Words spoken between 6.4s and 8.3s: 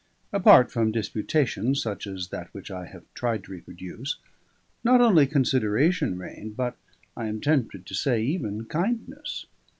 but, I am tempted to say,